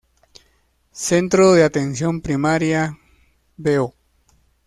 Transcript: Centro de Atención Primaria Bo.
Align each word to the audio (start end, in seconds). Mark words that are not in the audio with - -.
Centro 1.09 1.51
de 1.53 1.63
Atención 1.63 2.21
Primaria 2.21 2.97
Bo. 3.55 3.93